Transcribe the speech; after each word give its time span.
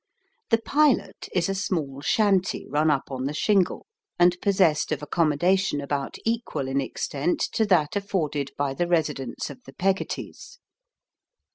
"The 0.49 0.57
Pilot" 0.57 1.29
is 1.31 1.47
a 1.47 1.53
small 1.53 2.01
shanty 2.01 2.65
run 2.67 2.89
up 2.89 3.11
on 3.11 3.25
the 3.25 3.35
shingle, 3.35 3.85
and 4.17 4.35
possessed 4.41 4.91
of 4.91 5.03
accommodation 5.03 5.79
about 5.79 6.17
equal 6.25 6.67
in 6.67 6.81
extent 6.81 7.39
to 7.51 7.67
that 7.67 7.95
afforded 7.95 8.49
by 8.57 8.73
the 8.73 8.87
residence 8.87 9.51
of 9.51 9.61
the 9.63 9.73
Peggottys. 9.73 10.57